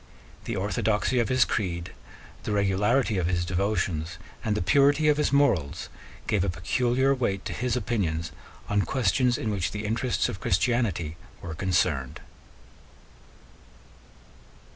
The 0.45 0.55
orthodoxy 0.55 1.19
of 1.19 1.29
his 1.29 1.45
creed, 1.45 1.91
the 2.41 2.51
regularity 2.51 3.19
of 3.19 3.27
his 3.27 3.45
devotions, 3.45 4.17
and 4.43 4.57
the 4.57 4.61
purity 4.63 5.07
of 5.09 5.17
his 5.17 5.31
morals 5.31 5.89
gave 6.25 6.43
a 6.43 6.49
peculiar 6.49 7.13
weight 7.13 7.45
to 7.45 7.53
his 7.53 7.75
opinions 7.75 8.31
on 8.67 8.81
questions 8.81 9.37
in 9.37 9.51
which 9.51 9.69
the 9.69 9.85
interests 9.85 10.27
of 10.27 10.39
Christianity 10.39 11.17
were 11.39 11.53
concerned. 11.53 12.19